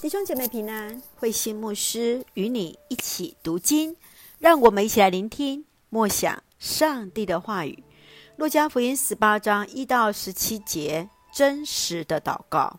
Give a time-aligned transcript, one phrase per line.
[0.00, 3.96] 弟兄姐妹平安，慧心牧师与你一起读经，
[4.38, 7.82] 让我们一起来聆听默想上帝的话语。
[8.36, 12.78] 路加福音十八章一到十七节，真实的祷告。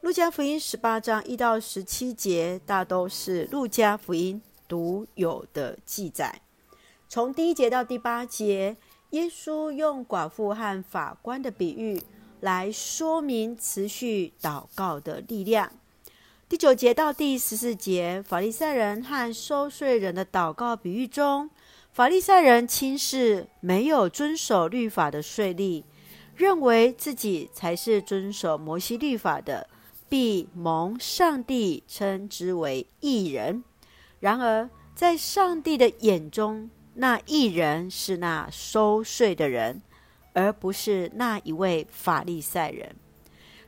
[0.00, 6.42] 路加福音十八章一到十七节，大都是路加福音独有的记载。
[7.08, 8.76] 从第一节到第八节，
[9.10, 12.02] 耶稣用寡妇和法官的比喻
[12.40, 15.70] 来说明持续祷告的力量。
[16.48, 21.50] 第九节到第十四节，法利赛人和收税人的祷告比喻中，
[21.92, 25.84] 法利赛人轻视没有遵守律法的税吏，
[26.34, 29.68] 认为自己才是遵守摩西律法的，
[30.08, 33.62] 必蒙上帝称之为义人。
[34.20, 39.82] 然而，在上帝的眼中，那义人是那收税的人，
[40.32, 42.96] 而不是那一位法利赛人。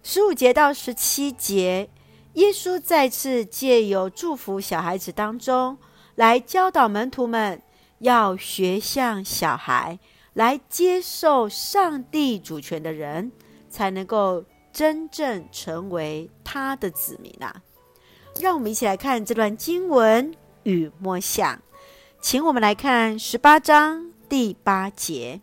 [0.02, 1.90] 十五节到十七节。
[2.34, 5.76] 耶稣再次借由祝福小孩子当中，
[6.14, 7.60] 来教导门徒们
[7.98, 9.98] 要学像小孩，
[10.34, 13.32] 来接受上帝主权的人，
[13.68, 17.62] 才能够真正成为他的子民啊！
[18.40, 20.32] 让我们一起来看这段经文
[20.62, 21.60] 与默想，
[22.20, 25.40] 请我们来看十八章第八节：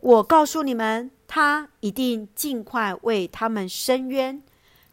[0.00, 4.42] 我告诉你们，他一定尽快为他们伸冤。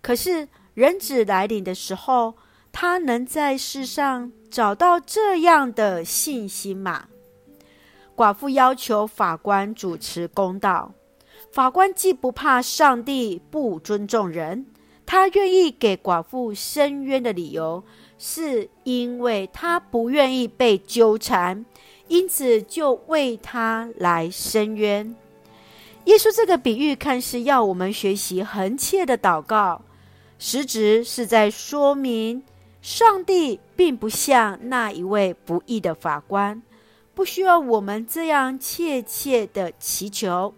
[0.03, 0.47] 可是。
[0.79, 2.35] 人子来临的时候，
[2.71, 7.07] 他能在世上找到这样的信心吗？
[8.15, 10.93] 寡妇要求法官主持公道，
[11.51, 14.67] 法官既不怕上帝，不尊重人，
[15.05, 17.83] 他愿意给寡妇伸冤的理由，
[18.17, 21.65] 是因为他不愿意被纠缠，
[22.07, 25.13] 因此就为他来伸冤。
[26.05, 29.81] 耶稣这个比喻看似要我们学习恒切的祷告。
[30.41, 32.41] 实质是在说明，
[32.81, 36.61] 上帝并不像那一位不义的法官，
[37.13, 40.53] 不需要我们这样切切的祈求，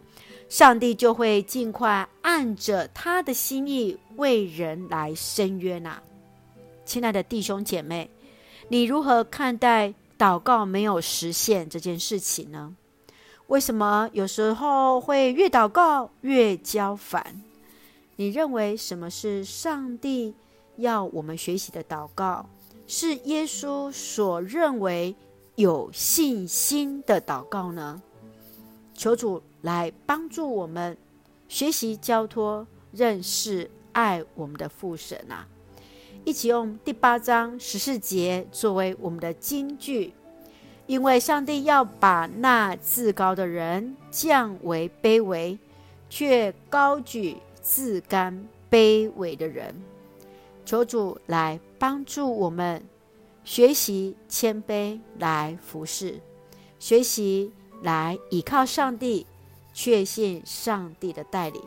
[0.48, 6.04] 上帝就会尽快按着他的心意为人来伸冤啊！
[6.86, 8.12] 亲爱的弟兄姐妹，
[8.68, 12.76] 你如何看待祷告没有实现这件事情呢？
[13.48, 17.42] 为什么有时候会越祷告越焦烦？
[18.16, 20.34] 你认为什么是上帝
[20.78, 22.48] 要我们学习的祷告？
[22.88, 25.16] 是耶稣所认为
[25.56, 28.02] 有信心的祷告呢？
[28.94, 30.98] 求主来帮助我们
[31.48, 35.48] 学习交托、认识、爱我们的父神啊！
[36.24, 40.14] 一起用第八章十四节作为我们的金句，
[40.86, 45.58] 因为上帝要把那自高的人降为卑微，
[46.10, 47.38] 却高举。
[47.62, 49.74] 自甘卑微的人，
[50.66, 52.84] 求主来帮助我们
[53.44, 56.20] 学习谦卑，来服侍，
[56.80, 57.52] 学习
[57.84, 59.26] 来倚靠上帝，
[59.74, 61.62] 确信上帝的带领。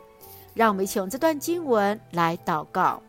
[0.53, 3.01] 让我们一起用这段经文来祷告。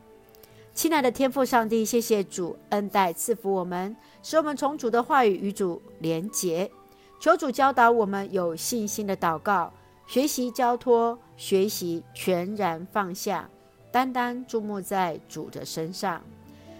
[0.75, 6.71] 亲爱的天父上帝，谢谢主恩待赐福我们，使我们从主的话语与主连结。
[7.19, 9.73] 求主教导我们有信心的祷告。
[10.07, 13.49] 学习交托，学习全然放下，
[13.91, 16.23] 单单注目在主的身上。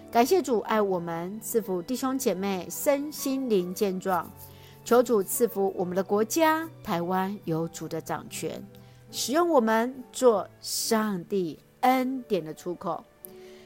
[0.09, 4.29] 感谢主爱我们，赐福弟兄姐妹身心灵健壮。
[4.85, 8.65] 求主赐福我们的国家台湾，有主的掌权，
[9.11, 13.03] 使用我们做上帝恩典的出口。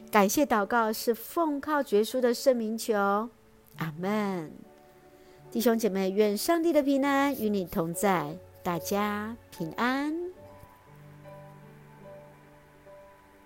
[0.10, 2.98] 感谢祷告是奉靠绝书的圣名求，
[3.78, 4.52] 阿门。
[5.52, 8.36] 弟兄姐妹，愿上帝的平安与你同在。
[8.64, 10.21] 大家平安。